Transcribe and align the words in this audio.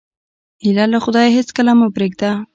هیله 0.63 0.85
له 0.93 0.99
خدایه 1.05 1.35
هېڅکله 1.37 1.71
مه 1.79 1.87
پرېږده. 1.95 2.31